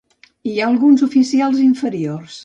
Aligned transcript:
Hi 0.51 0.53
ha 0.61 0.69
alguns 0.69 1.03
oficials 1.07 1.59
inferiors. 1.65 2.39